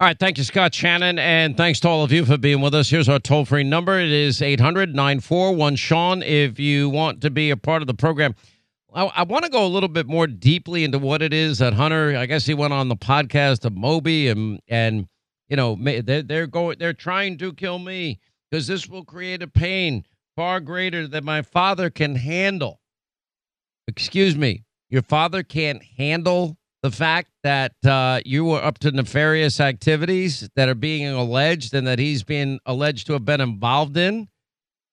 All 0.00 0.06
right. 0.06 0.16
Thank 0.16 0.38
you, 0.38 0.44
Scott 0.44 0.72
Shannon. 0.72 1.18
And 1.18 1.56
thanks 1.56 1.80
to 1.80 1.88
all 1.88 2.04
of 2.04 2.12
you 2.12 2.24
for 2.24 2.38
being 2.38 2.60
with 2.60 2.72
us. 2.72 2.88
Here's 2.88 3.08
our 3.08 3.18
toll 3.18 3.44
free 3.44 3.64
number 3.64 3.98
it 3.98 4.12
is 4.12 4.40
800 4.40 4.94
941 4.94 5.74
Sean. 5.74 6.22
If 6.22 6.60
you 6.60 6.88
want 6.88 7.20
to 7.22 7.30
be 7.30 7.50
a 7.50 7.56
part 7.56 7.82
of 7.82 7.88
the 7.88 7.94
program, 7.94 8.36
I, 8.94 9.06
I 9.06 9.22
want 9.24 9.44
to 9.46 9.50
go 9.50 9.66
a 9.66 9.66
little 9.66 9.88
bit 9.88 10.06
more 10.06 10.28
deeply 10.28 10.84
into 10.84 11.00
what 11.00 11.20
it 11.20 11.32
is 11.32 11.58
that 11.58 11.72
Hunter, 11.72 12.16
I 12.16 12.26
guess 12.26 12.46
he 12.46 12.54
went 12.54 12.72
on 12.72 12.88
the 12.88 12.94
podcast 12.94 13.64
of 13.64 13.76
Moby 13.76 14.28
and, 14.28 14.60
and, 14.68 15.08
you 15.48 15.56
know, 15.56 15.76
they're, 15.76 16.22
they're 16.22 16.46
going, 16.46 16.78
they're 16.78 16.92
trying 16.92 17.36
to 17.38 17.52
kill 17.52 17.80
me 17.80 18.20
because 18.52 18.68
this 18.68 18.88
will 18.88 19.04
create 19.04 19.42
a 19.42 19.48
pain 19.48 20.04
far 20.36 20.60
greater 20.60 21.08
than 21.08 21.24
my 21.24 21.42
father 21.42 21.90
can 21.90 22.14
handle. 22.14 22.80
Excuse 23.88 24.36
me. 24.36 24.62
Your 24.90 25.02
father 25.02 25.42
can't 25.42 25.82
handle 25.82 26.57
the 26.82 26.90
fact 26.90 27.30
that 27.42 27.74
uh, 27.84 28.20
you 28.24 28.44
were 28.44 28.62
up 28.62 28.78
to 28.78 28.90
nefarious 28.92 29.60
activities 29.60 30.48
that 30.54 30.68
are 30.68 30.74
being 30.74 31.06
alleged 31.06 31.74
and 31.74 31.86
that 31.86 31.98
he's 31.98 32.22
being 32.22 32.60
alleged 32.66 33.06
to 33.08 33.14
have 33.14 33.24
been 33.24 33.40
involved 33.40 33.96
in. 33.96 34.28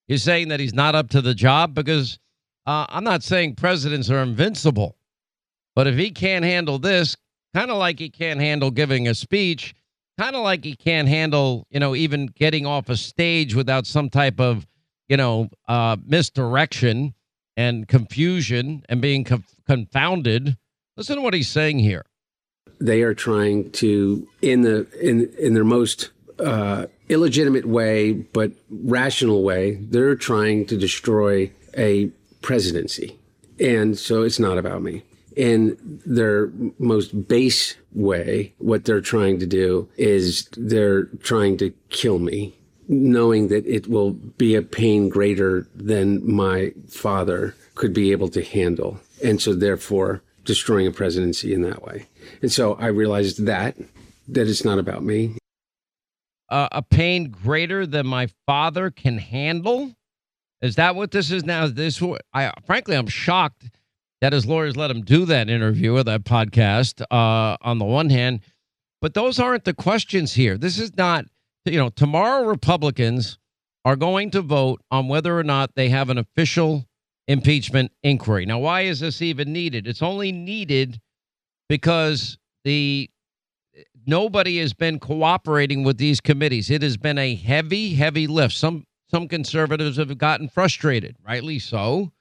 You're 0.07 0.17
saying 0.17 0.49
that 0.49 0.59
he's 0.59 0.73
not 0.73 0.95
up 0.95 1.09
to 1.09 1.21
the 1.21 1.35
job 1.35 1.73
because 1.73 2.19
uh, 2.65 2.85
I'm 2.89 3.03
not 3.03 3.23
saying 3.23 3.55
presidents 3.55 4.09
are 4.09 4.23
invincible, 4.23 4.97
but 5.75 5.87
if 5.87 5.95
he 5.95 6.11
can't 6.11 6.45
handle 6.45 6.79
this, 6.79 7.15
kind 7.53 7.69
of 7.69 7.77
like 7.77 7.99
he 7.99 8.09
can't 8.09 8.39
handle 8.39 8.71
giving 8.71 9.07
a 9.07 9.13
speech, 9.13 9.75
kind 10.17 10.35
of 10.35 10.43
like 10.43 10.63
he 10.63 10.75
can't 10.75 11.07
handle, 11.07 11.67
you 11.69 11.79
know, 11.79 11.95
even 11.95 12.27
getting 12.27 12.65
off 12.65 12.89
a 12.89 12.97
stage 12.97 13.53
without 13.53 13.85
some 13.85 14.09
type 14.09 14.39
of, 14.39 14.65
you 15.07 15.17
know, 15.17 15.49
uh, 15.67 15.97
misdirection 16.05 17.13
and 17.57 17.87
confusion 17.87 18.83
and 18.89 19.01
being 19.01 19.23
conf- 19.23 19.55
confounded 19.67 20.57
Listen 20.97 21.17
to 21.17 21.21
what 21.21 21.33
he's 21.33 21.49
saying 21.49 21.79
here. 21.79 22.05
They 22.79 23.01
are 23.01 23.13
trying 23.13 23.71
to, 23.71 24.27
in 24.41 24.61
the 24.61 24.87
in 25.01 25.29
in 25.37 25.53
their 25.53 25.63
most 25.63 26.11
uh, 26.39 26.87
illegitimate 27.09 27.65
way, 27.65 28.13
but 28.13 28.51
rational 28.69 29.43
way, 29.43 29.75
they're 29.75 30.15
trying 30.15 30.65
to 30.67 30.77
destroy 30.77 31.51
a 31.77 32.07
presidency, 32.41 33.17
and 33.59 33.97
so 33.97 34.23
it's 34.23 34.39
not 34.39 34.57
about 34.57 34.81
me. 34.81 35.03
In 35.35 35.77
their 36.05 36.49
most 36.79 37.27
base 37.27 37.75
way, 37.93 38.53
what 38.57 38.85
they're 38.85 39.01
trying 39.01 39.39
to 39.39 39.45
do 39.45 39.89
is 39.97 40.47
they're 40.55 41.05
trying 41.23 41.57
to 41.57 41.73
kill 41.89 42.19
me, 42.19 42.57
knowing 42.87 43.49
that 43.49 43.65
it 43.65 43.87
will 43.89 44.11
be 44.11 44.55
a 44.55 44.61
pain 44.61 45.09
greater 45.09 45.67
than 45.75 46.29
my 46.29 46.73
father 46.87 47.53
could 47.75 47.93
be 47.93 48.13
able 48.13 48.29
to 48.29 48.43
handle. 48.43 48.97
And 49.21 49.41
so, 49.41 49.53
therefore, 49.53 50.21
destroying 50.45 50.87
a 50.87 50.91
presidency 50.91 51.53
in 51.53 51.61
that 51.63 51.83
way. 51.83 52.07
And 52.41 52.51
so 52.51 52.75
I 52.75 52.87
realized 52.87 53.45
that 53.45 53.75
that 54.27 54.47
it's 54.47 54.65
not 54.65 54.79
about 54.79 55.03
me. 55.03 55.37
Uh, 56.49 56.67
a 56.71 56.81
pain 56.81 57.29
greater 57.29 57.85
than 57.85 58.07
my 58.07 58.27
father 58.45 58.89
can 58.89 59.17
handle. 59.17 59.93
Is 60.61 60.75
that 60.75 60.95
what 60.95 61.11
this 61.11 61.31
is 61.31 61.43
now? 61.43 61.67
This, 61.67 62.01
I 62.33 62.51
frankly, 62.65 62.95
I'm 62.95 63.07
shocked 63.07 63.69
that 64.21 64.33
his 64.33 64.45
lawyers 64.45 64.77
let 64.77 64.89
him 64.89 65.01
do 65.01 65.25
that 65.25 65.49
interview 65.49 65.95
or 65.95 66.03
that 66.03 66.23
podcast. 66.23 67.01
Uh, 67.11 67.57
on 67.61 67.77
the 67.77 67.85
one 67.85 68.09
hand, 68.09 68.39
but 69.01 69.13
those 69.13 69.39
aren't 69.39 69.65
the 69.65 69.73
questions 69.73 70.33
here. 70.33 70.57
This 70.57 70.79
is 70.79 70.95
not, 70.95 71.25
you 71.65 71.77
know, 71.77 71.89
tomorrow 71.89 72.47
Republicans 72.47 73.37
are 73.83 73.95
going 73.95 74.31
to 74.31 74.41
vote 74.41 74.81
on 74.89 75.07
whether 75.07 75.37
or 75.37 75.43
not 75.43 75.75
they 75.75 75.89
have 75.89 76.09
an 76.09 76.17
official 76.17 76.85
impeachment 77.27 77.91
inquiry. 78.03 78.45
Now, 78.45 78.59
why 78.59 78.81
is 78.81 78.99
this 78.99 79.21
even 79.21 79.51
needed? 79.51 79.87
It's 79.87 80.01
only 80.01 80.31
needed 80.31 80.99
because 81.69 82.37
the 82.63 83.09
nobody 84.05 84.59
has 84.59 84.73
been 84.73 84.99
cooperating 84.99 85.83
with 85.83 85.97
these 85.97 86.21
committees. 86.21 86.69
It 86.69 86.81
has 86.81 86.97
been 86.97 87.17
a 87.17 87.35
heavy, 87.35 87.93
heavy 87.95 88.27
lift. 88.27 88.55
Some 88.55 88.85
some 89.09 89.27
conservatives 89.27 89.97
have 89.97 90.17
gotten 90.17 90.49
frustrated, 90.49 91.15
rightly 91.25 91.59
so. 91.59 92.11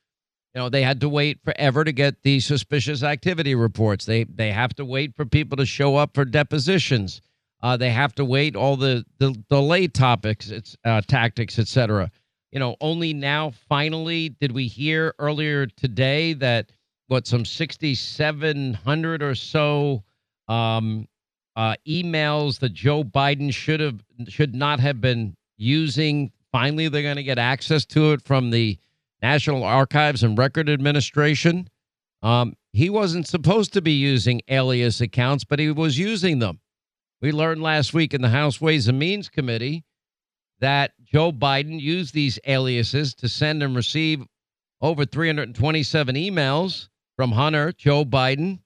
You 0.54 0.60
know, 0.60 0.68
they 0.68 0.82
had 0.82 1.00
to 1.00 1.08
wait 1.08 1.40
forever 1.44 1.82
to 1.82 1.92
get 1.92 2.22
the 2.22 2.38
suspicious 2.40 3.02
activity 3.02 3.54
reports. 3.54 4.04
They 4.04 4.24
they 4.24 4.52
have 4.52 4.74
to 4.76 4.84
wait 4.84 5.14
for 5.16 5.26
people 5.26 5.56
to 5.56 5.66
show 5.66 5.96
up 5.96 6.14
for 6.14 6.24
depositions. 6.24 7.20
Uh, 7.62 7.78
they 7.78 7.90
have 7.90 8.14
to 8.14 8.24
wait 8.24 8.56
all 8.56 8.76
the 8.76 9.04
the 9.18 9.32
delay 9.50 9.88
topics, 9.88 10.50
it's 10.50 10.76
uh, 10.84 11.00
tactics, 11.06 11.58
etc 11.58 12.10
you 12.54 12.60
know, 12.60 12.76
only 12.80 13.12
now 13.12 13.50
finally 13.68 14.28
did 14.28 14.52
we 14.52 14.68
hear 14.68 15.12
earlier 15.18 15.66
today 15.66 16.34
that 16.34 16.70
what 17.08 17.26
some 17.26 17.44
6,700 17.44 19.22
or 19.24 19.34
so 19.34 20.04
um, 20.46 21.08
uh, 21.56 21.74
emails 21.86 22.60
that 22.60 22.72
Joe 22.72 23.02
Biden 23.02 23.52
should 23.52 23.80
have 23.80 24.04
should 24.28 24.54
not 24.54 24.78
have 24.78 25.00
been 25.00 25.36
using. 25.56 26.30
Finally, 26.52 26.88
they're 26.88 27.02
going 27.02 27.16
to 27.16 27.24
get 27.24 27.38
access 27.38 27.84
to 27.86 28.12
it 28.12 28.22
from 28.22 28.50
the 28.50 28.78
National 29.20 29.64
Archives 29.64 30.22
and 30.22 30.38
Record 30.38 30.68
Administration. 30.68 31.68
Um, 32.22 32.56
he 32.72 32.88
wasn't 32.88 33.26
supposed 33.26 33.72
to 33.72 33.82
be 33.82 33.92
using 33.92 34.40
alias 34.46 35.00
accounts, 35.00 35.42
but 35.42 35.58
he 35.58 35.72
was 35.72 35.98
using 35.98 36.38
them. 36.38 36.60
We 37.20 37.32
learned 37.32 37.62
last 37.62 37.92
week 37.92 38.14
in 38.14 38.22
the 38.22 38.28
House 38.28 38.60
Ways 38.60 38.86
and 38.86 38.98
Means 38.98 39.28
Committee 39.28 39.84
that 40.60 40.92
Joe 41.14 41.30
Biden 41.30 41.80
used 41.80 42.12
these 42.12 42.40
aliases 42.44 43.14
to 43.14 43.28
send 43.28 43.62
and 43.62 43.76
receive 43.76 44.26
over 44.80 45.04
327 45.04 46.16
emails 46.16 46.88
from 47.14 47.30
Hunter, 47.30 47.70
Joe 47.70 48.04
Biden, 48.04 48.58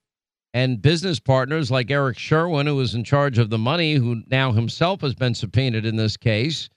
and 0.55 0.81
business 0.81 1.19
partners 1.19 1.69
like 1.69 1.91
Eric 1.91 2.17
Schwerin, 2.17 2.65
who 2.65 2.75
was 2.75 2.95
in 2.95 3.03
charge 3.03 3.37
of 3.37 3.51
the 3.51 3.59
money, 3.59 3.93
who 3.93 4.23
now 4.25 4.51
himself 4.51 5.01
has 5.01 5.13
been 5.13 5.35
subpoenaed 5.35 5.85
in 5.85 5.95
this 5.95 6.17
case. 6.17 6.69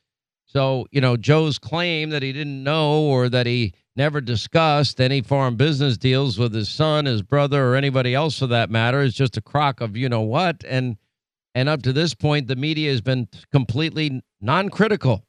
So, 0.44 0.88
you 0.90 1.00
know, 1.00 1.16
Joe's 1.16 1.58
claim 1.58 2.10
that 2.10 2.22
he 2.22 2.34
didn't 2.34 2.62
know 2.62 3.04
or 3.04 3.30
that 3.30 3.46
he 3.46 3.72
never 3.96 4.20
discussed 4.20 5.00
any 5.00 5.22
foreign 5.22 5.56
business 5.56 5.96
deals 5.96 6.38
with 6.38 6.52
his 6.52 6.68
son, 6.68 7.06
his 7.06 7.22
brother, 7.22 7.68
or 7.68 7.76
anybody 7.76 8.14
else 8.14 8.38
for 8.38 8.46
that 8.48 8.68
matter 8.68 9.00
is 9.00 9.14
just 9.14 9.38
a 9.38 9.40
crock 9.40 9.80
of 9.80 9.96
you 9.96 10.10
know 10.10 10.20
what. 10.20 10.64
And 10.68 10.98
and 11.54 11.70
up 11.70 11.80
to 11.84 11.94
this 11.94 12.12
point, 12.12 12.46
the 12.46 12.56
media 12.56 12.90
has 12.90 13.00
been 13.00 13.26
completely 13.50 14.20
non 14.42 14.68
critical. 14.68 15.24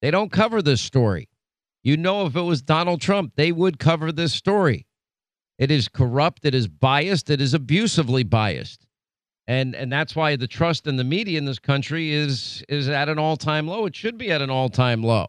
They 0.00 0.10
don't 0.10 0.32
cover 0.32 0.62
this 0.62 0.80
story. 0.80 1.28
You 1.82 1.96
know, 1.96 2.26
if 2.26 2.36
it 2.36 2.42
was 2.42 2.62
Donald 2.62 3.00
Trump, 3.00 3.32
they 3.36 3.52
would 3.52 3.78
cover 3.78 4.12
this 4.12 4.34
story. 4.34 4.86
It 5.58 5.70
is 5.70 5.88
corrupt, 5.88 6.44
it 6.44 6.54
is 6.54 6.68
biased, 6.68 7.30
it 7.30 7.40
is 7.40 7.54
abusively 7.54 8.22
biased. 8.22 8.86
And 9.46 9.74
and 9.74 9.90
that's 9.90 10.14
why 10.14 10.36
the 10.36 10.46
trust 10.46 10.86
in 10.86 10.96
the 10.96 11.04
media 11.04 11.38
in 11.38 11.46
this 11.46 11.58
country 11.58 12.12
is 12.12 12.62
is 12.68 12.88
at 12.88 13.08
an 13.08 13.18
all-time 13.18 13.66
low. 13.66 13.86
It 13.86 13.96
should 13.96 14.18
be 14.18 14.30
at 14.30 14.42
an 14.42 14.50
all-time 14.50 15.02
low. 15.02 15.26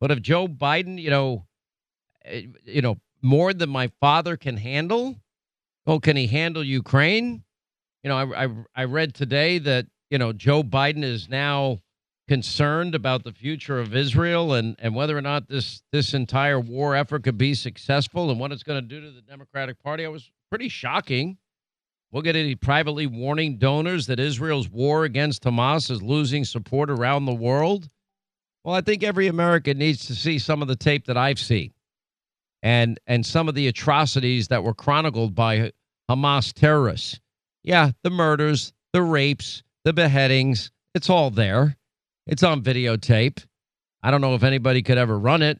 But 0.00 0.10
if 0.10 0.20
Joe 0.20 0.48
Biden, 0.48 1.00
you 1.00 1.10
know, 1.10 1.46
eh, 2.24 2.46
you 2.64 2.82
know, 2.82 2.96
more 3.22 3.54
than 3.54 3.70
my 3.70 3.90
father 4.00 4.36
can 4.36 4.56
handle, 4.56 5.14
oh, 5.86 6.00
can 6.00 6.16
he 6.16 6.26
handle 6.26 6.64
Ukraine? 6.64 7.44
You 8.02 8.10
know, 8.10 8.16
I 8.16 8.44
I, 8.44 8.48
I 8.74 8.84
read 8.84 9.14
today 9.14 9.58
that, 9.58 9.86
you 10.10 10.18
know, 10.18 10.32
Joe 10.32 10.64
Biden 10.64 11.04
is 11.04 11.28
now 11.28 11.78
concerned 12.26 12.94
about 12.94 13.24
the 13.24 13.32
future 13.32 13.78
of 13.78 13.94
Israel 13.94 14.54
and, 14.54 14.76
and 14.78 14.94
whether 14.94 15.16
or 15.16 15.20
not 15.20 15.48
this 15.48 15.82
this 15.92 16.14
entire 16.14 16.58
war 16.58 16.94
effort 16.94 17.22
could 17.22 17.36
be 17.36 17.54
successful 17.54 18.30
and 18.30 18.40
what 18.40 18.52
it's 18.52 18.62
going 18.62 18.80
to 18.82 18.88
do 18.88 19.00
to 19.00 19.10
the 19.10 19.20
Democratic 19.20 19.82
Party. 19.82 20.04
I 20.04 20.08
was 20.08 20.30
pretty 20.50 20.68
shocking. 20.68 21.36
We'll 22.10 22.22
get 22.22 22.36
any 22.36 22.54
privately 22.54 23.06
warning 23.06 23.58
donors 23.58 24.06
that 24.06 24.20
Israel's 24.20 24.68
war 24.68 25.04
against 25.04 25.42
Hamas 25.42 25.90
is 25.90 26.00
losing 26.00 26.44
support 26.44 26.88
around 26.88 27.24
the 27.24 27.34
world. 27.34 27.88
Well, 28.62 28.74
I 28.74 28.80
think 28.80 29.02
every 29.02 29.26
American 29.26 29.78
needs 29.78 30.06
to 30.06 30.14
see 30.14 30.38
some 30.38 30.62
of 30.62 30.68
the 30.68 30.76
tape 30.76 31.06
that 31.06 31.16
I've 31.16 31.38
seen 31.38 31.72
and 32.62 32.98
and 33.06 33.24
some 33.26 33.48
of 33.48 33.54
the 33.54 33.68
atrocities 33.68 34.48
that 34.48 34.64
were 34.64 34.74
chronicled 34.74 35.34
by 35.34 35.72
Hamas 36.10 36.52
terrorists. 36.52 37.20
Yeah, 37.62 37.90
the 38.02 38.10
murders, 38.10 38.72
the 38.92 39.02
rapes, 39.02 39.62
the 39.84 39.92
beheadings, 39.92 40.70
it's 40.94 41.10
all 41.10 41.30
there. 41.30 41.76
It's 42.26 42.42
on 42.42 42.62
videotape. 42.62 43.44
I 44.02 44.10
don't 44.10 44.20
know 44.20 44.34
if 44.34 44.42
anybody 44.42 44.82
could 44.82 44.98
ever 44.98 45.18
run 45.18 45.42
it. 45.42 45.58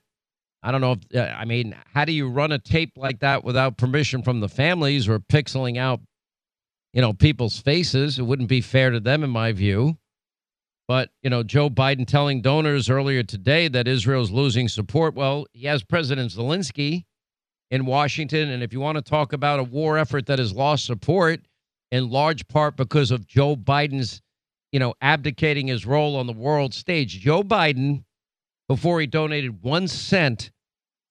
I 0.63 0.73
don't 0.73 0.81
know 0.81 0.93
if, 0.93 1.01
uh, 1.15 1.35
I 1.35 1.45
mean, 1.45 1.77
how 1.93 2.05
do 2.05 2.13
you 2.13 2.29
run 2.29 2.53
a 2.53 2.59
tape 2.59 2.93
like 2.97 3.21
that 3.21 3.45
without 3.45 3.77
permission 3.77 4.23
from 4.23 4.41
the 4.41 4.49
families 4.49 5.09
or 5.09 5.19
pixeling 5.19 5.77
out, 5.77 6.01
you 6.95 7.03
know, 7.03 7.13
people's 7.13 7.59
faces? 7.59 8.19
It 8.19 8.23
wouldn't 8.23 8.49
be 8.49 8.63
fair 8.63 8.91
to 8.91 9.01
them, 9.01 9.23
in 9.23 9.31
my 9.31 9.53
view. 9.53 9.99
But, 10.89 11.11
you 11.23 11.31
know, 11.31 11.43
Joe 11.43 11.69
Biden 11.69 12.07
telling 12.07 12.41
donors 12.41 12.89
earlier 12.91 13.23
today 13.23 13.69
that 13.69 13.89
Israel's 13.89 14.31
losing 14.31 14.69
support. 14.69 15.15
Well, 15.15 15.47
he 15.53 15.67
has 15.67 15.83
President 15.83 16.31
Zelensky 16.31 17.05
in 17.71 17.87
Washington. 17.87 18.51
And 18.51 18.63
if 18.63 18.73
you 18.73 18.81
want 18.81 18.97
to 18.97 19.03
talk 19.03 19.33
about 19.33 19.61
a 19.61 19.65
war 19.65 19.99
effort 19.99 20.27
that 20.27 20.39
has 20.39 20.53
lost 20.53 20.87
support, 20.87 21.41
in 21.91 22.11
large 22.11 22.49
part 22.49 22.77
because 22.77 23.11
of 23.11 23.27
Joe 23.27 23.55
Biden's 23.55 24.21
you 24.75 24.81
know, 24.81 24.93
abdicating 25.01 25.69
his 25.69 25.87
role 25.87 26.17
on 26.17 26.27
the 26.27 26.33
world 26.33 26.75
stage. 26.75 27.21
Joe 27.21 27.45
Biden, 27.45 28.03
before 28.67 28.99
he 29.01 29.07
donated 29.07 29.63
one 29.63 29.87
cent 29.87 30.51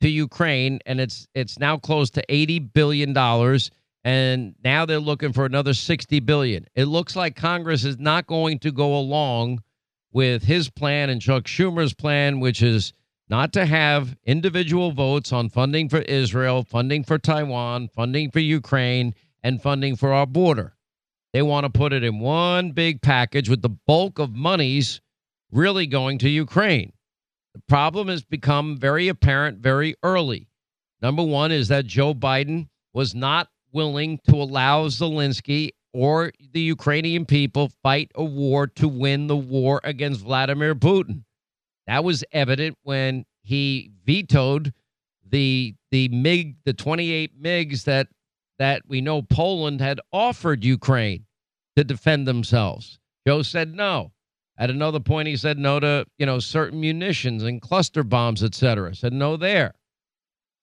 to 0.01 0.09
Ukraine, 0.09 0.79
and 0.85 0.99
it's 0.99 1.29
it's 1.33 1.57
now 1.57 1.77
close 1.77 2.09
to 2.09 2.23
eighty 2.27 2.59
billion 2.59 3.13
dollars, 3.13 3.71
and 4.03 4.53
now 4.65 4.85
they're 4.85 4.99
looking 4.99 5.31
for 5.31 5.45
another 5.45 5.73
60 5.73 6.19
billion. 6.19 6.65
It 6.75 6.85
looks 6.87 7.15
like 7.15 7.37
Congress 7.37 7.85
is 7.85 7.97
not 7.97 8.27
going 8.27 8.59
to 8.59 8.71
go 8.73 8.97
along 8.97 9.63
with 10.11 10.43
his 10.43 10.69
plan 10.69 11.09
and 11.09 11.21
Chuck 11.21 11.45
Schumer's 11.45 11.93
plan, 11.93 12.41
which 12.41 12.61
is 12.61 12.91
not 13.29 13.53
to 13.53 13.65
have 13.65 14.17
individual 14.25 14.91
votes 14.91 15.31
on 15.31 15.47
funding 15.47 15.87
for 15.87 15.99
Israel, 15.99 16.63
funding 16.63 17.05
for 17.05 17.17
Taiwan, 17.17 17.87
funding 17.87 18.29
for 18.29 18.41
Ukraine, 18.41 19.15
and 19.41 19.61
funding 19.61 19.95
for 19.95 20.11
our 20.11 20.27
border. 20.27 20.75
They 21.33 21.41
want 21.41 21.65
to 21.65 21.69
put 21.69 21.93
it 21.93 22.03
in 22.03 22.19
one 22.19 22.71
big 22.71 23.01
package 23.01 23.49
with 23.49 23.61
the 23.61 23.69
bulk 23.69 24.19
of 24.19 24.35
monies 24.35 25.01
really 25.51 25.87
going 25.87 26.19
to 26.19 26.29
Ukraine. 26.29 26.93
The 27.55 27.61
problem 27.67 28.07
has 28.07 28.23
become 28.23 28.77
very 28.77 29.07
apparent 29.07 29.59
very 29.59 29.95
early. 30.03 30.47
Number 31.01 31.23
one 31.23 31.51
is 31.51 31.67
that 31.67 31.85
Joe 31.85 32.13
Biden 32.13 32.67
was 32.93 33.13
not 33.13 33.49
willing 33.71 34.19
to 34.29 34.35
allow 34.35 34.87
Zelensky 34.87 35.71
or 35.93 36.31
the 36.53 36.61
Ukrainian 36.61 37.25
people 37.25 37.71
fight 37.81 38.11
a 38.15 38.23
war 38.23 38.67
to 38.67 38.87
win 38.87 39.27
the 39.27 39.37
war 39.37 39.81
against 39.83 40.21
Vladimir 40.21 40.75
Putin. 40.75 41.23
That 41.87 42.03
was 42.03 42.23
evident 42.31 42.77
when 42.83 43.25
he 43.43 43.91
vetoed 44.05 44.73
the 45.27 45.75
the 45.91 46.09
MiG 46.09 46.55
the 46.65 46.73
28 46.73 47.41
MiGs 47.41 47.83
that 47.83 48.07
that 48.59 48.83
we 48.87 49.01
know 49.01 49.21
Poland 49.21 49.81
had 49.81 49.99
offered 50.11 50.63
Ukraine 50.63 51.25
to 51.75 51.83
defend 51.83 52.27
themselves. 52.27 52.99
Joe 53.27 53.41
said 53.41 53.73
no. 53.75 54.11
At 54.57 54.69
another 54.69 54.99
point, 54.99 55.27
he 55.27 55.35
said 55.35 55.57
no 55.57 55.79
to 55.79 56.05
you 56.17 56.25
know 56.25 56.39
certain 56.39 56.79
munitions 56.79 57.43
and 57.43 57.61
cluster 57.61 58.03
bombs, 58.03 58.43
etc. 58.43 58.95
Said 58.95 59.13
no 59.13 59.35
there. 59.37 59.73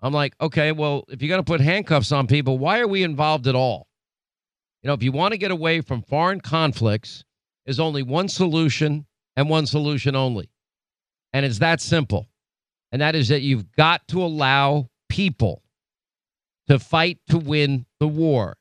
I'm 0.02 0.12
like, 0.12 0.34
okay, 0.40 0.72
well, 0.72 1.04
if 1.08 1.20
you're 1.20 1.28
going 1.28 1.44
to 1.44 1.50
put 1.50 1.60
handcuffs 1.60 2.12
on 2.12 2.26
people, 2.26 2.56
why 2.58 2.80
are 2.80 2.88
we 2.88 3.02
involved 3.02 3.46
at 3.46 3.54
all? 3.54 3.86
You 4.82 4.88
know, 4.88 4.94
if 4.94 5.02
you 5.02 5.12
want 5.12 5.32
to 5.32 5.38
get 5.38 5.50
away 5.50 5.82
from 5.82 6.02
foreign 6.02 6.40
conflicts, 6.40 7.24
there's 7.66 7.80
only 7.80 8.02
one 8.02 8.28
solution 8.28 9.06
and 9.36 9.50
one 9.50 9.66
solution 9.66 10.16
only. 10.16 10.50
And 11.32 11.44
it's 11.44 11.58
that 11.58 11.80
simple. 11.80 12.28
And 12.92 13.02
that 13.02 13.14
is 13.14 13.28
that 13.28 13.42
you've 13.42 13.70
got 13.72 14.08
to 14.08 14.22
allow 14.22 14.88
people 15.08 15.62
to 16.70 16.78
fight 16.78 17.18
to 17.28 17.36
win 17.36 17.84
the 17.98 18.06
war. 18.06 18.56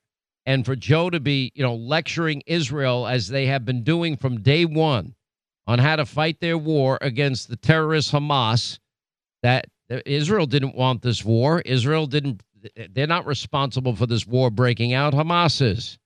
And 0.48 0.66
for 0.66 0.76
Joe 0.76 1.12
to 1.12 1.20
be, 1.20 1.52
you 1.54 1.62
know, 1.62 1.76
lecturing 1.76 2.42
Israel 2.48 3.06
as 3.06 3.28
they 3.28 3.46
have 3.46 3.66
been 3.66 3.84
doing 3.84 4.18
from 4.18 4.42
day 4.42 4.66
one 4.66 5.14
on 5.68 5.78
how 5.78 5.96
to 5.96 6.08
fight 6.08 6.40
their 6.40 6.58
war 6.58 6.98
against 7.02 7.50
the 7.50 7.56
terrorist 7.56 8.12
Hamas, 8.12 8.80
that 9.44 9.68
Israel 10.08 10.48
didn't 10.48 10.74
want 10.74 11.04
this 11.04 11.24
war. 11.24 11.62
Israel 11.62 12.08
didn't, 12.08 12.42
they're 12.90 13.06
not 13.06 13.28
responsible 13.28 13.96
for 13.96 14.08
this 14.08 14.26
war 14.26 14.50
breaking 14.50 14.92
out. 14.92 15.14
Hamas 15.14 15.62
is. 15.62 16.00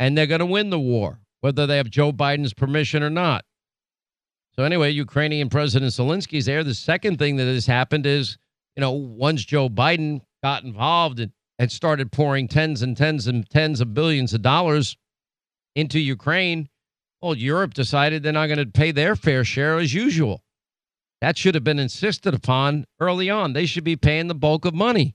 And 0.00 0.18
they're 0.18 0.26
going 0.26 0.40
to 0.40 0.46
win 0.46 0.70
the 0.70 0.80
war, 0.80 1.20
whether 1.40 1.68
they 1.68 1.76
have 1.76 1.88
Joe 1.88 2.10
Biden's 2.10 2.52
permission 2.52 3.04
or 3.04 3.10
not. 3.10 3.44
So, 4.56 4.64
anyway, 4.64 4.90
Ukrainian 4.90 5.50
President 5.50 5.92
Zelensky's 5.92 6.46
there. 6.46 6.64
The 6.64 6.74
second 6.74 7.20
thing 7.20 7.36
that 7.36 7.46
has 7.46 7.64
happened 7.64 8.06
is, 8.06 8.38
you 8.74 8.80
know, 8.80 8.90
once 8.90 9.44
Joe 9.44 9.68
Biden 9.68 10.22
got 10.42 10.64
involved 10.64 11.20
and, 11.20 11.32
and 11.58 11.70
started 11.70 12.12
pouring 12.12 12.48
tens 12.48 12.82
and 12.82 12.96
tens 12.96 13.26
and 13.26 13.48
tens 13.48 13.80
of 13.80 13.94
billions 13.94 14.34
of 14.34 14.42
dollars 14.42 14.96
into 15.74 15.98
Ukraine, 15.98 16.68
well, 17.20 17.36
Europe 17.36 17.74
decided 17.74 18.22
they're 18.22 18.32
not 18.32 18.48
going 18.48 18.58
to 18.58 18.66
pay 18.66 18.90
their 18.90 19.14
fair 19.14 19.44
share 19.44 19.78
as 19.78 19.94
usual. 19.94 20.42
That 21.20 21.38
should 21.38 21.54
have 21.54 21.62
been 21.62 21.78
insisted 21.78 22.34
upon 22.34 22.84
early 22.98 23.30
on. 23.30 23.52
They 23.52 23.66
should 23.66 23.84
be 23.84 23.94
paying 23.96 24.26
the 24.26 24.34
bulk 24.34 24.64
of 24.64 24.74
money. 24.74 25.14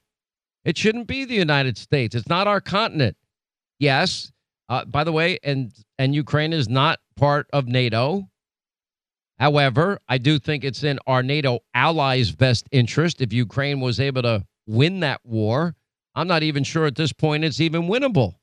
It 0.64 0.78
shouldn't 0.78 1.08
be 1.08 1.26
the 1.26 1.36
United 1.36 1.78
States. 1.78 2.16
It's 2.16 2.30
not 2.30 2.48
our 2.48 2.62
continent. 2.62 3.18
Yes. 3.80 4.32
Uh, 4.70 4.86
by 4.86 5.04
the 5.04 5.12
way, 5.12 5.40
and 5.44 5.74
and 5.98 6.14
Ukraine 6.16 6.54
is 6.54 6.68
not 6.68 7.00
part 7.16 7.48
of 7.54 7.68
NATO. 7.68 8.28
However, 9.40 10.00
I 10.10 10.18
do 10.18 10.40
think 10.40 10.64
it's 10.64 10.84
in 10.84 11.00
our 11.08 11.24
NATO 11.24 11.60
allies' 11.74 12.32
best 12.32 12.68
interest 12.72 13.22
if 13.22 13.32
Ukraine 13.32 13.80
was 13.80 14.00
able 14.00 14.24
to 14.24 14.46
win 14.68 15.00
that 15.00 15.22
war. 15.24 15.76
I'm 16.14 16.28
not 16.28 16.44
even 16.44 16.64
sure 16.64 16.86
at 16.86 16.96
this 16.96 17.14
point 17.14 17.44
it's 17.44 17.60
even 17.60 17.84
winnable 17.84 18.36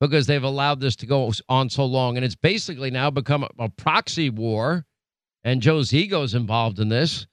because 0.00 0.26
they've 0.26 0.42
allowed 0.42 0.80
this 0.80 0.96
to 0.96 1.06
go 1.06 1.32
on 1.48 1.70
so 1.70 1.84
long. 1.84 2.16
And 2.16 2.24
it's 2.24 2.34
basically 2.34 2.90
now 2.90 3.10
become 3.10 3.44
a, 3.44 3.48
a 3.58 3.68
proxy 3.68 4.28
war 4.28 4.84
and 5.44 5.64
ego 5.64 6.22
is 6.22 6.34
involved 6.34 6.80
in 6.80 6.88
this 6.88 7.26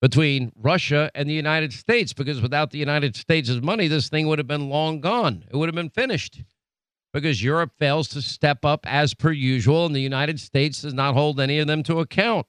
between 0.00 0.52
Russia 0.56 1.10
and 1.14 1.28
the 1.28 1.34
United 1.34 1.72
States 1.72 2.12
because 2.12 2.40
without 2.40 2.70
the 2.70 2.78
United 2.78 3.16
States' 3.16 3.50
money, 3.62 3.88
this 3.88 4.08
thing 4.08 4.26
would 4.26 4.38
have 4.38 4.48
been 4.48 4.68
long 4.68 5.00
gone. 5.00 5.44
It 5.50 5.56
would 5.56 5.68
have 5.68 5.74
been 5.74 5.90
finished 5.90 6.42
because 7.14 7.42
Europe 7.42 7.70
fails 7.78 8.08
to 8.08 8.20
step 8.20 8.64
up 8.64 8.84
as 8.86 9.14
per 9.14 9.30
usual, 9.30 9.86
and 9.86 9.94
the 9.94 10.00
United 10.00 10.40
States 10.40 10.82
does 10.82 10.92
not 10.92 11.14
hold 11.14 11.38
any 11.38 11.60
of 11.60 11.68
them 11.68 11.82
to 11.84 12.00
account. 12.00 12.46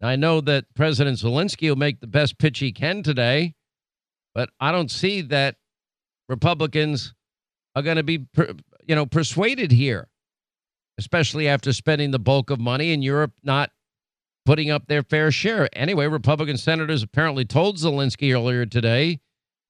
I 0.00 0.14
know 0.14 0.40
that 0.42 0.66
President 0.74 1.18
Zelensky 1.18 1.68
will 1.68 1.76
make 1.76 2.00
the 2.00 2.06
best 2.06 2.38
pitch 2.38 2.60
he 2.60 2.70
can 2.70 3.02
today, 3.02 3.55
but 4.36 4.50
I 4.60 4.70
don't 4.70 4.90
see 4.90 5.22
that 5.22 5.56
Republicans 6.28 7.14
are 7.74 7.80
going 7.80 7.96
to 7.96 8.02
be, 8.02 8.26
you 8.86 8.94
know, 8.94 9.06
persuaded 9.06 9.72
here, 9.72 10.08
especially 10.98 11.48
after 11.48 11.72
spending 11.72 12.10
the 12.10 12.18
bulk 12.18 12.50
of 12.50 12.60
money 12.60 12.92
in 12.92 13.00
Europe 13.00 13.32
not 13.42 13.70
putting 14.44 14.70
up 14.70 14.88
their 14.88 15.02
fair 15.02 15.30
share. 15.30 15.70
Anyway, 15.72 16.06
Republican 16.06 16.58
senators 16.58 17.02
apparently 17.02 17.46
told 17.46 17.78
Zelensky 17.78 18.34
earlier 18.34 18.66
today 18.66 19.20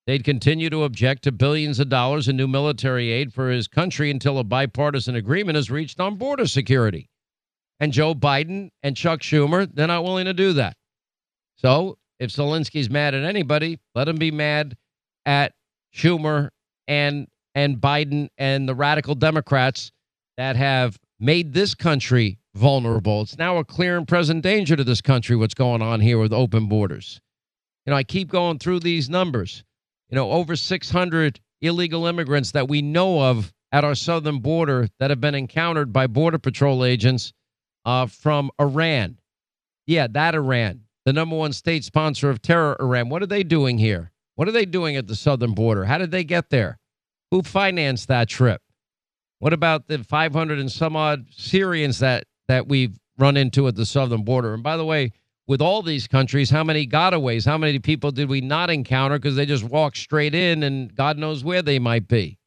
they'd 0.04 0.24
continue 0.24 0.68
to 0.68 0.82
object 0.82 1.22
to 1.22 1.32
billions 1.32 1.78
of 1.78 1.88
dollars 1.88 2.26
in 2.26 2.36
new 2.36 2.48
military 2.48 3.12
aid 3.12 3.32
for 3.32 3.50
his 3.50 3.68
country 3.68 4.10
until 4.10 4.36
a 4.36 4.44
bipartisan 4.44 5.14
agreement 5.14 5.56
is 5.56 5.70
reached 5.70 6.00
on 6.00 6.16
border 6.16 6.48
security. 6.48 7.08
And 7.78 7.92
Joe 7.92 8.16
Biden 8.16 8.70
and 8.82 8.96
Chuck 8.96 9.20
Schumer, 9.20 9.72
they're 9.72 9.86
not 9.86 10.02
willing 10.02 10.24
to 10.24 10.34
do 10.34 10.54
that. 10.54 10.76
So 11.54 11.98
if 12.18 12.30
Zelensky's 12.30 12.90
mad 12.90 13.14
at 13.14 13.24
anybody, 13.24 13.78
let 13.94 14.08
him 14.08 14.16
be 14.16 14.30
mad 14.30 14.76
at 15.24 15.54
Schumer 15.94 16.50
and 16.88 17.26
and 17.54 17.78
Biden 17.78 18.28
and 18.36 18.68
the 18.68 18.74
radical 18.74 19.14
Democrats 19.14 19.90
that 20.36 20.56
have 20.56 20.98
made 21.18 21.54
this 21.54 21.74
country 21.74 22.38
vulnerable. 22.54 23.22
It's 23.22 23.38
now 23.38 23.56
a 23.58 23.64
clear 23.64 23.96
and 23.96 24.06
present 24.06 24.42
danger 24.42 24.76
to 24.76 24.84
this 24.84 25.00
country 25.00 25.36
what's 25.36 25.54
going 25.54 25.80
on 25.80 26.00
here 26.00 26.18
with 26.18 26.32
open 26.32 26.68
borders. 26.68 27.20
You 27.84 27.92
know, 27.92 27.96
I 27.96 28.02
keep 28.02 28.28
going 28.28 28.58
through 28.58 28.80
these 28.80 29.08
numbers. 29.08 29.64
You 30.10 30.16
know, 30.16 30.30
over 30.30 30.54
600 30.54 31.40
illegal 31.60 32.06
immigrants 32.06 32.52
that 32.52 32.68
we 32.68 32.82
know 32.82 33.22
of 33.22 33.52
at 33.72 33.84
our 33.84 33.94
southern 33.94 34.38
border 34.38 34.88
that 34.98 35.10
have 35.10 35.20
been 35.20 35.34
encountered 35.34 35.92
by 35.92 36.06
Border 36.06 36.38
Patrol 36.38 36.84
agents 36.84 37.32
uh, 37.84 38.06
from 38.06 38.50
Iran. 38.61 39.18
Yeah, 39.87 40.06
that 40.08 40.35
Iran, 40.35 40.82
the 41.06 41.14
number 41.14 41.36
one 41.36 41.54
state 41.54 41.84
sponsor 41.84 42.28
of 42.28 42.42
terror, 42.42 42.76
Iran. 42.78 43.08
What 43.08 43.22
are 43.22 43.26
they 43.26 43.42
doing 43.42 43.78
here? 43.78 44.12
What 44.34 44.48
are 44.48 44.52
they 44.52 44.66
doing 44.66 44.96
at 44.96 45.06
the 45.06 45.16
southern 45.16 45.54
border? 45.54 45.86
How 45.86 45.96
did 45.96 46.10
they 46.10 46.25
get 46.25 46.50
there? 46.50 46.78
Who 47.30 47.40
financed 47.40 48.08
that 48.08 48.28
trip? 48.28 48.60
What 49.38 49.54
about 49.54 49.88
the 49.88 50.04
500 50.04 50.58
and 50.58 50.70
some 50.70 50.94
odd 50.94 51.26
Syrians 51.30 52.00
that 52.00 52.25
that 52.48 52.68
we've 52.68 52.98
run 53.18 53.36
into 53.36 53.66
at 53.68 53.76
the 53.76 53.86
southern 53.86 54.22
border. 54.22 54.54
And 54.54 54.62
by 54.62 54.76
the 54.76 54.84
way, 54.84 55.12
with 55.46 55.62
all 55.62 55.82
these 55.82 56.06
countries, 56.06 56.50
how 56.50 56.64
many 56.64 56.86
gotaways, 56.86 57.46
how 57.46 57.56
many 57.56 57.78
people 57.78 58.10
did 58.10 58.28
we 58.28 58.40
not 58.40 58.68
encounter 58.68 59.18
because 59.18 59.36
they 59.36 59.46
just 59.46 59.64
walked 59.64 59.96
straight 59.96 60.34
in 60.34 60.62
and 60.62 60.94
God 60.94 61.18
knows 61.18 61.44
where 61.44 61.62
they 61.62 61.78
might 61.78 62.08
be? 62.08 62.38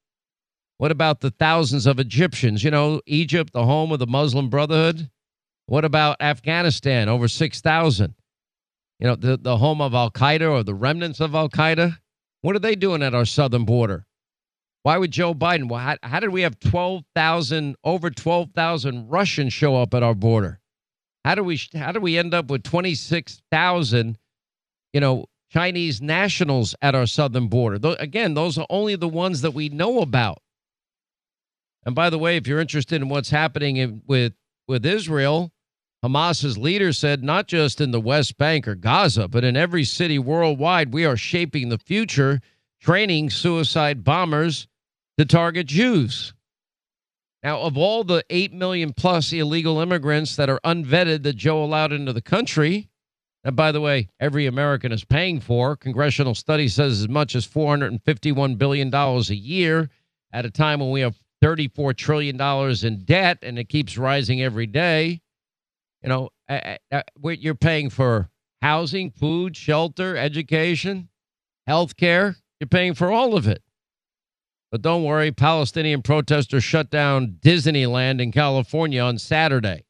What 0.77 0.91
about 0.91 1.21
the 1.21 1.31
thousands 1.31 1.85
of 1.85 1.99
Egyptians? 1.99 2.63
You 2.63 2.71
know, 2.71 3.01
Egypt, 3.05 3.53
the 3.53 3.65
home 3.65 3.91
of 3.91 3.99
the 3.99 4.07
Muslim 4.07 4.49
Brotherhood. 4.49 5.09
What 5.65 5.85
about 5.85 6.17
Afghanistan? 6.21 7.09
Over 7.09 7.27
6,000. 7.27 8.15
You 8.99 9.07
know, 9.07 9.15
the, 9.15 9.37
the 9.37 9.57
home 9.57 9.81
of 9.81 9.93
Al 9.93 10.11
Qaeda 10.11 10.51
or 10.51 10.63
the 10.63 10.73
remnants 10.73 11.19
of 11.19 11.33
Al 11.33 11.49
Qaeda. 11.49 11.97
What 12.41 12.55
are 12.55 12.59
they 12.59 12.75
doing 12.75 13.01
at 13.01 13.13
our 13.13 13.25
southern 13.25 13.65
border? 13.65 14.05
Why 14.83 14.97
would 14.97 15.11
Joe 15.11 15.33
Biden? 15.33 15.69
Well, 15.69 15.79
how, 15.79 15.97
how 16.03 16.19
did 16.19 16.29
we 16.29 16.41
have 16.41 16.59
12,000, 16.59 17.75
over 17.83 18.09
12,000 18.09 19.09
Russians 19.09 19.53
show 19.53 19.75
up 19.75 19.93
at 19.93 20.03
our 20.03 20.15
border? 20.15 20.59
How 21.25 21.35
do 21.35 21.43
we 21.43 21.59
how 21.75 21.91
do 21.91 21.99
we 21.99 22.17
end 22.17 22.33
up 22.33 22.49
with 22.49 22.63
26,000, 22.63 24.17
you 24.93 25.01
know, 25.01 25.25
Chinese 25.51 26.01
nationals 26.01 26.75
at 26.81 26.95
our 26.95 27.05
southern 27.05 27.47
border? 27.47 27.77
Th- 27.77 27.97
again, 27.99 28.33
those 28.33 28.57
are 28.57 28.65
only 28.69 28.95
the 28.95 29.07
ones 29.07 29.41
that 29.41 29.51
we 29.51 29.67
know 29.67 29.99
about. 29.99 30.41
And 31.85 31.93
by 31.93 32.09
the 32.09 32.17
way, 32.17 32.37
if 32.37 32.47
you're 32.47 32.61
interested 32.61 33.01
in 33.01 33.09
what's 33.09 33.29
happening 33.29 33.77
in, 33.77 34.01
with 34.07 34.33
with 34.67 34.85
Israel, 34.85 35.51
Hamas's 36.01 36.57
leader 36.57 36.93
said 36.93 37.23
not 37.23 37.47
just 37.47 37.81
in 37.81 37.91
the 37.91 37.99
West 37.99 38.37
Bank 38.37 38.67
or 38.67 38.75
Gaza, 38.75 39.27
but 39.27 39.43
in 39.43 39.57
every 39.57 39.83
city 39.83 40.17
worldwide, 40.17 40.93
we 40.93 41.05
are 41.05 41.17
shaping 41.17 41.69
the 41.69 41.77
future, 41.77 42.39
training 42.79 43.29
suicide 43.29 44.03
bombers 44.03 44.67
to 45.17 45.25
target 45.25 45.67
Jews. 45.67 46.33
Now, 47.43 47.61
of 47.61 47.77
all 47.77 48.03
the 48.03 48.23
8 48.29 48.53
million 48.53 48.93
plus 48.93 49.31
illegal 49.33 49.79
immigrants 49.79 50.35
that 50.37 50.49
are 50.49 50.59
unvetted 50.65 51.23
that 51.23 51.35
Joe 51.35 51.63
allowed 51.63 51.91
into 51.93 52.13
the 52.13 52.21
country, 52.21 52.89
And 53.43 53.55
by 53.55 53.71
the 53.71 53.81
way, 53.81 54.09
every 54.19 54.45
American 54.45 54.91
is 54.91 55.05
paying 55.05 55.39
for. 55.39 55.75
Congressional 55.77 56.35
study 56.35 56.67
says 56.67 56.99
as 56.99 57.07
much 57.07 57.35
as 57.35 57.47
$451 57.47 58.57
billion 58.57 58.93
a 58.93 59.19
year 59.33 59.89
at 60.33 60.45
a 60.45 60.51
time 60.51 60.81
when 60.81 60.91
we 60.91 61.01
have 61.01 61.17
$34 61.41 61.95
trillion 61.95 62.39
in 62.85 63.05
debt 63.05 63.39
and 63.41 63.57
it 63.57 63.69
keeps 63.69 63.97
rising 63.97 64.41
every 64.41 64.67
day. 64.67 65.21
You 66.01 66.09
know, 66.09 66.29
uh, 66.47 66.77
uh, 66.91 67.01
you're 67.23 67.55
paying 67.55 67.89
for 67.89 68.29
housing, 68.61 69.11
food, 69.11 69.55
shelter, 69.55 70.15
education, 70.17 71.09
health 71.67 71.97
care. 71.97 72.37
You're 72.59 72.67
paying 72.67 72.93
for 72.93 73.11
all 73.11 73.35
of 73.35 73.47
it. 73.47 73.63
But 74.71 74.81
don't 74.81 75.03
worry, 75.03 75.31
Palestinian 75.31 76.01
protesters 76.01 76.63
shut 76.63 76.91
down 76.91 77.37
Disneyland 77.41 78.21
in 78.21 78.31
California 78.31 79.01
on 79.01 79.17
Saturday, 79.17 79.85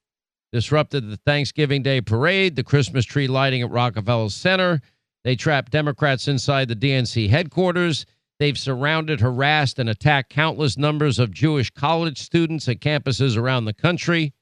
disrupted 0.53 1.09
the 1.09 1.17
Thanksgiving 1.17 1.83
Day 1.83 1.99
parade, 1.99 2.55
the 2.55 2.63
Christmas 2.63 3.05
tree 3.05 3.27
lighting 3.27 3.61
at 3.61 3.69
Rockefeller 3.69 4.29
Center. 4.29 4.81
They 5.23 5.35
trapped 5.35 5.73
Democrats 5.73 6.27
inside 6.27 6.69
the 6.69 6.75
DNC 6.75 7.29
headquarters. 7.29 8.05
They've 8.39 8.57
surrounded, 8.57 9.19
harassed, 9.19 9.79
and 9.79 9.89
attacked 9.89 10.29
countless 10.29 10.77
numbers 10.77 11.19
of 11.19 11.31
Jewish 11.31 11.71
college 11.71 12.17
students 12.17 12.69
at 12.69 12.79
campuses 12.79 13.35
around 13.35 13.65
the 13.65 13.73
country. 13.73 14.33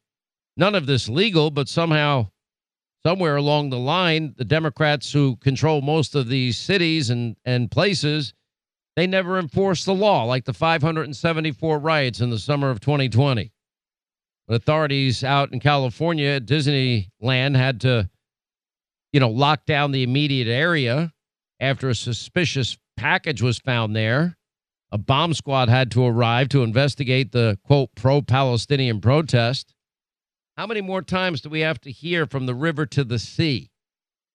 None 0.58 0.76
of 0.76 0.88
this 0.88 1.08
legal, 1.08 1.52
but 1.52 1.70
somehow, 1.70 2.32
somewhere 3.06 3.36
along 3.36 3.70
the 3.70 3.78
line, 3.78 4.34
the 4.38 4.44
Democrats 4.44 5.14
who 5.14 5.36
control 5.38 5.82
most 5.82 6.16
of 6.16 6.28
these 6.28 6.58
cities 6.58 7.12
and, 7.12 7.38
and 7.46 7.72
places 7.72 8.34
they 8.98 9.06
never 9.06 9.38
enforced 9.38 9.86
the 9.86 9.94
law, 9.94 10.24
like 10.24 10.46
the 10.46 10.54
574 10.54 11.78
riots 11.78 12.20
in 12.20 12.32
the 12.32 12.40
summer 12.40 12.72
of 12.72 12.80
2020. 12.80 13.54
But 14.48 14.56
authorities 14.56 15.24
out 15.24 15.54
in 15.54 15.60
California 15.60 16.30
at 16.30 16.48
Disneyland 16.48 17.56
had 17.56 17.82
to, 17.82 18.10
you 19.14 19.20
know, 19.20 19.30
lock 19.30 19.68
down 19.68 19.92
the 19.92 20.02
immediate 20.02 20.48
area 20.48 21.14
after 21.60 21.90
a 21.90 21.96
suspicious 21.96 22.76
package 22.98 23.44
was 23.44 23.60
found 23.60 23.96
there. 23.96 24.36
A 24.92 24.98
bomb 24.98 25.36
squad 25.36 25.70
had 25.70 25.92
to 25.92 26.04
arrive 26.04 26.50
to 26.50 26.64
investigate 26.64 27.32
the 27.32 27.60
quote 27.64 27.94
pro 27.94 28.24
Palestinian 28.24 29.00
protest. 29.00 29.76
How 30.58 30.66
many 30.68 30.82
more 30.82 31.02
times 31.02 31.42
do 31.42 31.50
we 31.50 31.62
have 31.62 31.80
to 31.82 31.92
hear 31.92 32.26
from 32.26 32.48
the 32.48 32.56
river 32.56 32.86
to 32.88 33.04
the 33.04 33.20
sea? 33.20 33.70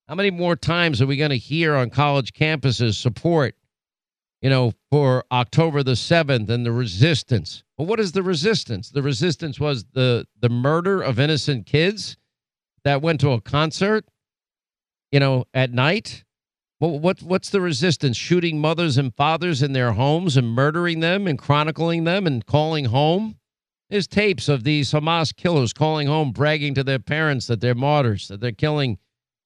How 0.09 0.15
many 0.15 0.31
more 0.31 0.57
times 0.57 1.03
are 1.03 1.07
we 1.07 1.17
going 1.17 1.31
to 1.31 1.39
hear 1.39 1.75
on 1.75 1.91
college 1.91 2.33
campuses 2.33 2.95
support 2.95 3.57
you 4.43 4.51
know, 4.51 4.73
for 4.91 5.25
October 5.31 5.85
the 5.85 5.93
7th 5.93 6.51
and 6.51 6.67
the 6.67 6.73
resistance. 6.73 7.63
Well, 7.79 7.87
what 7.87 8.01
is 8.01 8.13
the 8.13 8.25
resistance? 8.25 8.91
The 8.91 9.03
resistance 9.03 9.59
was 9.59 9.85
the 9.93 10.27
the 10.39 10.49
murder 10.49 11.01
of 11.01 11.21
innocent 11.21 11.65
kids 11.65 12.17
that 12.85 13.01
went 13.01 13.21
to 13.21 13.31
a 13.31 13.41
concert, 13.41 14.05
you 15.13 15.21
know, 15.21 15.45
at 15.55 15.73
night. 15.73 16.25
Well, 16.81 16.99
what 16.99 17.23
what's 17.23 17.51
the 17.51 17.61
resistance? 17.61 18.17
Shooting 18.17 18.59
mothers 18.59 18.99
and 18.99 19.15
fathers 19.15 19.63
in 19.63 19.73
their 19.73 19.93
homes 19.93 20.37
and 20.37 20.49
murdering 20.49 20.99
them 20.99 21.29
and 21.29 21.39
chronicling 21.39 22.03
them 22.03 22.27
and 22.27 22.45
calling 22.45 22.87
home. 22.87 23.37
There's 23.93 24.07
tapes 24.07 24.49
of 24.49 24.65
these 24.65 24.91
Hamas 24.93 25.37
killers 25.37 25.75
calling 25.75 26.07
home, 26.07 26.33
bragging 26.33 26.73
to 26.77 26.83
their 26.83 26.99
parents 26.99 27.47
that 27.49 27.61
they're 27.61 27.75
martyrs, 27.75 28.29
that 28.29 28.41
they're 28.41 28.51
killing 28.51 28.97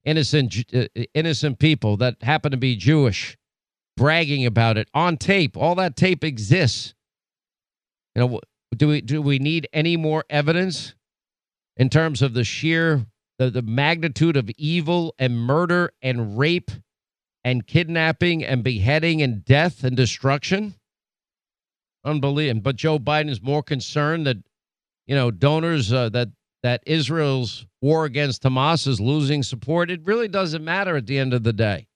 innocent 0.05 0.65
uh, 0.73 0.87
innocent 1.15 1.59
people 1.59 1.97
that 1.97 2.23
happen 2.23 2.53
to 2.53 2.57
be 2.57 2.77
Jewish 2.77 3.37
bragging 3.97 4.47
about 4.47 4.79
it 4.79 4.89
on 4.95 5.17
tape. 5.17 5.57
All 5.57 5.75
that 5.75 5.97
tape 5.97 6.23
exists. 6.23 6.95
You 8.15 8.21
know, 8.21 8.41
do 8.77 8.87
we 8.87 9.01
do 9.01 9.21
we 9.21 9.41
need 9.41 9.69
any 9.73 9.97
more 9.97 10.25
evidence 10.31 10.95
in 11.77 11.91
terms 11.91 12.23
of 12.23 12.33
the 12.33 12.45
sheer 12.45 13.05
the, 13.41 13.51
the 13.51 13.63
magnitude 13.63 14.37
of 14.37 14.49
evil 14.51 15.13
and 15.19 15.37
murder 15.37 15.91
and 16.01 16.39
rape 16.39 16.71
and 17.43 17.67
kidnapping 17.67 18.45
and 18.45 18.63
beheading 18.63 19.23
and 19.23 19.45
death 19.45 19.83
and 19.83 19.97
destruction? 19.97 20.77
Unbelievable. 22.07 22.63
But 22.63 22.77
Joe 22.77 22.99
Biden 22.99 23.29
is 23.29 23.43
more 23.43 23.63
concerned 23.63 24.27
that 24.27 24.39
you 25.07 25.15
know 25.15 25.31
donors 25.31 25.93
uh, 25.93 26.09
that 26.11 26.29
that 26.63 26.83
Israel's 26.87 27.67
war 27.83 28.05
against 28.07 28.43
Hamas 28.43 28.87
is 28.87 29.01
losing 29.01 29.43
support. 29.43 29.91
It 29.91 30.01
really 30.05 30.29
doesn't 30.29 30.65
matter 30.65 30.97
at 30.97 31.07
the 31.07 31.19
end 31.19 31.35
of 31.35 31.43
the 31.43 31.53
day. 31.53 31.87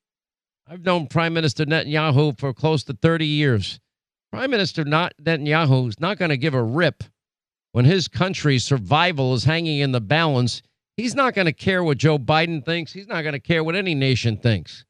I've 0.66 0.84
known 0.84 1.06
Prime 1.06 1.32
Minister 1.32 1.64
Netanyahu 1.64 2.38
for 2.38 2.52
close 2.52 2.84
to 2.84 2.92
30 2.92 3.26
years. 3.26 3.80
Prime 4.30 4.50
Minister 4.50 4.84
not 4.84 5.14
Netanyahu 5.20 5.88
is 5.88 5.98
not 5.98 6.18
going 6.18 6.28
to 6.28 6.36
give 6.36 6.54
a 6.54 6.62
rip 6.62 7.02
when 7.72 7.84
his 7.84 8.08
country's 8.08 8.64
survival 8.64 9.34
is 9.34 9.44
hanging 9.44 9.80
in 9.80 9.92
the 9.92 10.00
balance. 10.00 10.62
He's 10.96 11.14
not 11.14 11.34
going 11.34 11.46
to 11.46 11.52
care 11.52 11.82
what 11.82 11.98
Joe 11.98 12.18
Biden 12.18 12.64
thinks. 12.64 12.92
He's 12.92 13.08
not 13.08 13.22
going 13.22 13.32
to 13.32 13.40
care 13.40 13.64
what 13.64 13.74
any 13.74 13.94
nation 13.94 14.36
thinks. 14.36 14.84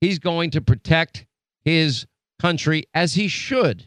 He's 0.00 0.18
going 0.18 0.50
to 0.50 0.60
protect 0.60 1.26
his 1.64 2.06
country 2.40 2.84
as 2.94 3.14
he 3.14 3.28
should. 3.28 3.86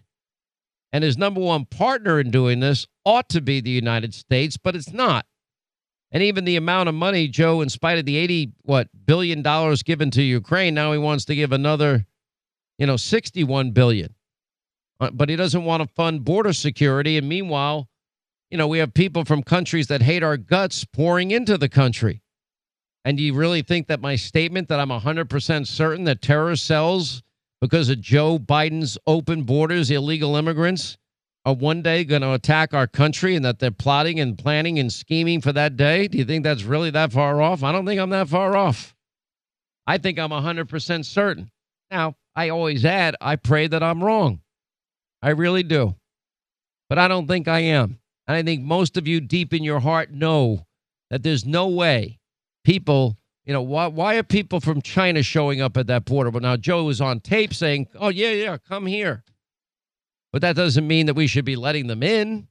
And 0.92 1.04
his 1.04 1.18
number 1.18 1.40
one 1.40 1.66
partner 1.66 2.20
in 2.20 2.32
doing 2.32 2.60
this 2.60 2.88
ought 3.06 3.30
to 3.30 3.42
be 3.42 3.62
the 3.62 3.70
United 3.70 4.14
States, 4.14 4.58
but 4.58 4.76
it's 4.76 4.92
not. 4.92 5.26
And 6.12 6.24
even 6.24 6.46
the 6.46 6.56
amount 6.56 6.90
of 6.90 6.96
money, 6.96 7.28
Joe, 7.28 7.62
in 7.62 7.70
spite 7.70 8.00
of 8.00 8.06
the 8.06 8.18
80 8.18 8.54
what 8.64 8.88
billion 9.06 9.44
dollars 9.44 9.84
given 9.84 10.10
to 10.12 10.24
Ukraine, 10.24 10.74
now 10.74 10.92
he 10.92 10.98
wants 10.98 11.26
to 11.26 11.36
give 11.36 11.52
another, 11.52 12.08
you 12.80 12.88
know, 12.88 12.98
61 12.98 13.72
billion. 13.72 14.16
Uh, 15.00 15.12
but 15.12 15.30
he 15.30 15.36
doesn't 15.36 15.64
want 15.64 15.84
to 15.84 15.94
fund 15.94 16.26
border 16.26 16.54
security. 16.54 17.18
And 17.18 17.30
meanwhile, 17.30 17.88
you 18.50 18.58
know, 18.58 18.68
we 18.68 18.80
have 18.80 18.94
people 18.94 19.24
from 19.24 19.44
countries 19.44 19.88
that 19.88 20.02
hate 20.02 20.24
our 20.24 20.38
guts 20.38 20.84
pouring 20.84 21.30
into 21.30 21.58
the 21.58 21.70
country. 21.70 22.24
And 23.06 23.18
do 23.18 23.24
you 23.24 23.34
really 23.34 23.62
think 23.62 23.88
that 23.88 24.02
my 24.02 24.16
statement 24.16 24.68
that 24.70 24.80
I'm 24.80 24.90
100% 24.90 25.68
certain 25.68 26.04
that 26.06 26.22
terror 26.22 26.56
cells 26.56 27.22
because 27.62 27.90
of 27.90 28.02
Joe 28.02 28.40
Biden's 28.40 28.98
open 29.06 29.44
borders, 29.44 29.92
illegal 29.92 30.36
immigrants, 30.36 30.98
are 31.46 31.54
one 31.54 31.82
day 31.82 32.04
going 32.04 32.22
to 32.22 32.34
attack 32.34 32.74
our 32.74 32.88
country 32.88 33.36
and 33.36 33.44
that 33.46 33.60
they're 33.60 33.72
plotting 33.72 34.20
and 34.20 34.38
planning 34.38 34.78
and 34.78 34.92
scheming 34.92 35.42
for 35.42 35.54
that 35.54 35.78
day? 35.78 36.08
Do 36.08 36.18
you 36.18 36.26
think 36.26 36.44
that's 36.44 36.64
really 36.64 36.90
that 36.92 37.12
far 37.12 37.42
off? 37.42 37.64
I 37.64 37.72
don't 37.72 37.86
think 37.86 38.00
I'm 38.00 38.10
that 38.12 38.30
far 38.30 38.56
off. 38.56 38.96
I 39.88 39.98
think 39.98 40.20
I'm 40.20 40.30
100% 40.30 41.06
certain. 41.06 41.50
Now, 41.90 42.16
I 42.36 42.50
always 42.50 42.86
add, 42.86 43.16
I 43.20 43.36
pray 43.36 43.68
that 43.68 43.82
I'm 43.82 44.04
wrong. 44.04 44.42
I 45.22 45.30
really 45.30 45.64
do. 45.64 45.96
But 46.88 47.00
I 47.00 47.08
don't 47.08 47.28
think 47.28 47.48
I 47.48 47.60
am. 47.60 48.00
And 48.28 48.38
I 48.38 48.44
think 48.44 48.62
most 48.62 48.98
of 48.98 49.08
you 49.08 49.20
deep 49.20 49.54
in 49.54 49.64
your 49.64 49.80
heart 49.80 50.12
know 50.12 50.66
that 51.10 51.24
there's 51.24 51.46
no 51.46 51.68
way 51.68 52.20
people, 52.64 53.18
you 53.50 53.54
know, 53.54 53.64
why, 53.64 53.88
why 53.88 54.16
are 54.16 54.22
people 54.22 54.60
from 54.60 54.80
China 54.80 55.24
showing 55.24 55.60
up 55.60 55.76
at 55.76 55.88
that 55.88 56.06
border? 56.06 56.30
But 56.30 56.44
now 56.44 56.56
Joe 56.56 56.84
was 56.84 57.02
on 57.02 57.20
tape 57.20 57.52
saying, 57.52 57.88
oh, 57.96 58.10
yeah, 58.10 58.30
yeah, 58.30 58.58
come 58.60 58.86
here. 58.86 59.24
But 60.32 60.44
that 60.44 60.56
doesn't 60.56 60.86
mean 60.86 61.08
that 61.08 61.16
we 61.16 61.26
should 61.26 61.46
be 61.46 61.56
letting 61.56 61.88
them 61.88 62.04
in. 62.04 62.48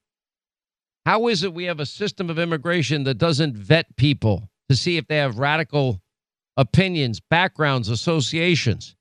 How 1.06 1.28
is 1.28 1.44
it 1.44 1.54
we 1.54 1.66
have 1.66 1.78
a 1.78 1.86
system 1.86 2.30
of 2.30 2.38
immigration 2.40 3.04
that 3.04 3.14
doesn't 3.14 3.56
vet 3.56 3.94
people 3.94 4.50
to 4.68 4.74
see 4.74 4.96
if 4.96 5.06
they 5.06 5.18
have 5.18 5.38
radical 5.38 6.02
opinions, 6.56 7.20
backgrounds, 7.20 7.88
associations? 7.88 8.96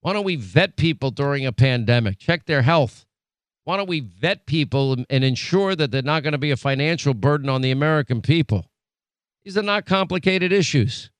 Why 0.00 0.14
don't 0.14 0.24
we 0.24 0.36
vet 0.36 0.78
people 0.78 1.10
during 1.10 1.44
a 1.44 1.52
pandemic? 1.52 2.18
Check 2.18 2.46
their 2.46 2.62
health. 2.62 3.04
Why 3.64 3.76
don't 3.76 3.90
we 3.90 4.00
vet 4.00 4.46
people 4.46 5.04
and 5.10 5.22
ensure 5.22 5.76
that 5.76 5.90
they're 5.90 6.00
not 6.00 6.22
going 6.22 6.32
to 6.32 6.38
be 6.38 6.50
a 6.50 6.56
financial 6.56 7.12
burden 7.12 7.50
on 7.50 7.60
the 7.60 7.72
American 7.72 8.22
people? 8.22 8.70
These 9.44 9.58
are 9.58 9.62
not 9.62 9.84
complicated 9.84 10.50
issues. 10.50 11.10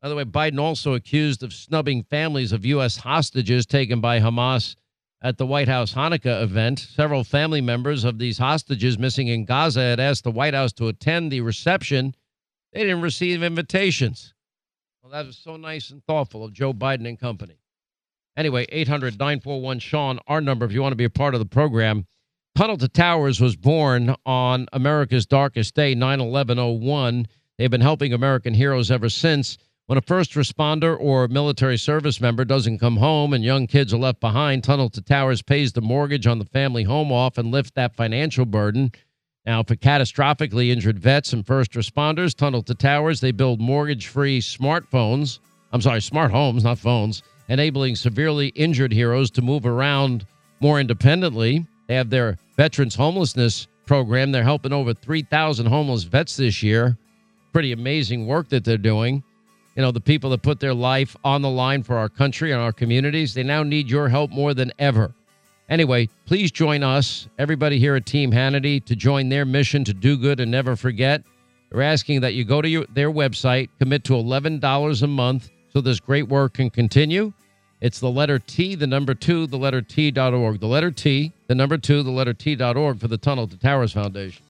By 0.00 0.08
the 0.08 0.14
way, 0.14 0.24
Biden 0.24 0.58
also 0.58 0.94
accused 0.94 1.42
of 1.42 1.52
snubbing 1.52 2.04
families 2.04 2.52
of 2.52 2.64
U.S. 2.64 2.96
hostages 2.96 3.66
taken 3.66 4.00
by 4.00 4.18
Hamas 4.18 4.74
at 5.20 5.36
the 5.36 5.44
White 5.44 5.68
House 5.68 5.92
Hanukkah 5.92 6.42
event. 6.42 6.78
Several 6.78 7.22
family 7.22 7.60
members 7.60 8.04
of 8.04 8.18
these 8.18 8.38
hostages 8.38 8.98
missing 8.98 9.28
in 9.28 9.44
Gaza 9.44 9.80
had 9.80 10.00
asked 10.00 10.24
the 10.24 10.30
White 10.30 10.54
House 10.54 10.72
to 10.74 10.88
attend 10.88 11.30
the 11.30 11.42
reception. 11.42 12.14
They 12.72 12.80
didn't 12.80 13.02
receive 13.02 13.42
invitations. 13.42 14.32
Well, 15.02 15.12
that 15.12 15.26
was 15.26 15.36
so 15.36 15.56
nice 15.56 15.90
and 15.90 16.02
thoughtful 16.06 16.44
of 16.44 16.54
Joe 16.54 16.72
Biden 16.72 17.06
and 17.06 17.18
company. 17.18 17.58
Anyway, 18.38 18.64
800 18.70 19.18
941 19.18 19.80
Sean, 19.80 20.18
our 20.26 20.40
number 20.40 20.64
if 20.64 20.72
you 20.72 20.80
want 20.80 20.92
to 20.92 20.96
be 20.96 21.04
a 21.04 21.10
part 21.10 21.34
of 21.34 21.40
the 21.40 21.46
program. 21.46 22.06
Tunnel 22.54 22.78
to 22.78 22.88
Towers 22.88 23.40
was 23.40 23.54
born 23.54 24.14
on 24.24 24.66
America's 24.72 25.26
darkest 25.26 25.74
day, 25.74 25.94
9 25.94 26.20
11 26.20 26.80
01. 26.80 27.26
They've 27.58 27.70
been 27.70 27.80
helping 27.82 28.14
American 28.14 28.54
heroes 28.54 28.90
ever 28.90 29.10
since. 29.10 29.58
When 29.90 29.98
a 29.98 30.02
first 30.02 30.34
responder 30.34 30.96
or 31.00 31.26
military 31.26 31.76
service 31.76 32.20
member 32.20 32.44
doesn't 32.44 32.78
come 32.78 32.98
home 32.98 33.32
and 33.32 33.42
young 33.42 33.66
kids 33.66 33.92
are 33.92 33.98
left 33.98 34.20
behind, 34.20 34.62
Tunnel 34.62 34.88
to 34.88 35.02
Towers 35.02 35.42
pays 35.42 35.72
the 35.72 35.80
mortgage 35.80 36.28
on 36.28 36.38
the 36.38 36.44
family 36.44 36.84
home 36.84 37.10
off 37.10 37.38
and 37.38 37.50
lifts 37.50 37.72
that 37.74 37.96
financial 37.96 38.44
burden. 38.44 38.92
Now, 39.44 39.64
for 39.64 39.74
catastrophically 39.74 40.70
injured 40.70 41.00
vets 41.00 41.32
and 41.32 41.44
first 41.44 41.72
responders, 41.72 42.36
Tunnel 42.36 42.62
to 42.62 42.74
Towers, 42.76 43.20
they 43.20 43.32
build 43.32 43.60
mortgage 43.60 44.06
free 44.06 44.40
smartphones. 44.40 45.40
I'm 45.72 45.80
sorry, 45.80 46.02
smart 46.02 46.30
homes, 46.30 46.62
not 46.62 46.78
phones, 46.78 47.24
enabling 47.48 47.96
severely 47.96 48.50
injured 48.50 48.92
heroes 48.92 49.28
to 49.32 49.42
move 49.42 49.66
around 49.66 50.24
more 50.60 50.78
independently. 50.78 51.66
They 51.88 51.96
have 51.96 52.10
their 52.10 52.38
Veterans 52.56 52.94
Homelessness 52.94 53.66
Program. 53.86 54.30
They're 54.30 54.44
helping 54.44 54.72
over 54.72 54.94
3,000 54.94 55.66
homeless 55.66 56.04
vets 56.04 56.36
this 56.36 56.62
year. 56.62 56.96
Pretty 57.52 57.72
amazing 57.72 58.28
work 58.28 58.50
that 58.50 58.64
they're 58.64 58.78
doing. 58.78 59.24
You 59.74 59.82
know, 59.82 59.90
the 59.90 60.00
people 60.00 60.30
that 60.30 60.42
put 60.42 60.60
their 60.60 60.74
life 60.74 61.16
on 61.24 61.42
the 61.42 61.50
line 61.50 61.82
for 61.82 61.96
our 61.96 62.08
country 62.08 62.52
and 62.52 62.60
our 62.60 62.72
communities. 62.72 63.34
They 63.34 63.42
now 63.42 63.62
need 63.62 63.90
your 63.90 64.08
help 64.08 64.30
more 64.30 64.54
than 64.54 64.72
ever. 64.78 65.14
Anyway, 65.68 66.08
please 66.26 66.50
join 66.50 66.82
us, 66.82 67.28
everybody 67.38 67.78
here 67.78 67.94
at 67.94 68.04
Team 68.04 68.32
Hannity, 68.32 68.84
to 68.86 68.96
join 68.96 69.28
their 69.28 69.44
mission 69.44 69.84
to 69.84 69.94
do 69.94 70.16
good 70.16 70.40
and 70.40 70.50
never 70.50 70.74
forget. 70.74 71.22
They're 71.70 71.82
asking 71.82 72.22
that 72.22 72.34
you 72.34 72.44
go 72.44 72.60
to 72.60 72.68
your, 72.68 72.84
their 72.92 73.12
website, 73.12 73.68
commit 73.78 74.02
to 74.04 74.14
$11 74.14 75.02
a 75.02 75.06
month 75.06 75.50
so 75.72 75.80
this 75.80 76.00
great 76.00 76.26
work 76.28 76.54
can 76.54 76.70
continue. 76.70 77.32
It's 77.80 78.00
the 78.00 78.10
letter 78.10 78.38
T, 78.40 78.74
the 78.74 78.88
number 78.88 79.14
two, 79.14 79.46
the 79.46 79.56
letter 79.56 79.80
T.org. 79.80 80.60
The 80.60 80.66
letter 80.66 80.90
T, 80.90 81.32
the 81.46 81.54
number 81.54 81.78
two, 81.78 82.02
the 82.02 82.10
letter 82.10 82.34
T.org 82.34 82.98
for 82.98 83.08
the 83.08 83.16
Tunnel 83.16 83.46
to 83.46 83.56
Towers 83.56 83.92
Foundation. 83.92 84.44